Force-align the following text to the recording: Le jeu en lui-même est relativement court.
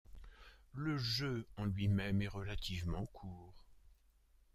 Le 0.73 0.97
jeu 0.97 1.45
en 1.57 1.65
lui-même 1.65 2.23
est 2.23 2.27
relativement 2.27 3.05
court. 3.05 3.53